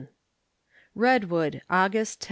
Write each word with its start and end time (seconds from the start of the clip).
Redwood, 0.95 1.61
August 1.69 2.19
10. 2.19 2.19